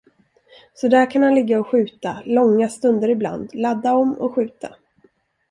Så 0.73 0.87
där 0.87 1.11
kan 1.11 1.23
han 1.23 1.35
ligga 1.35 1.59
och 1.59 1.67
skjuta 1.67 2.21
långa 2.25 2.69
stunder 2.69 3.09
ibland, 3.09 3.55
ladda 3.55 3.93
om 3.95 4.13
och 4.13 4.35
skjuta. 4.35 4.75